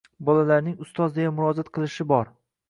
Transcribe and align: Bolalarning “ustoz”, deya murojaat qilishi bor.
Bolalarning 0.27 0.79
“ustoz”, 0.85 1.13
deya 1.19 1.35
murojaat 1.41 1.71
qilishi 1.77 2.09
bor. 2.15 2.35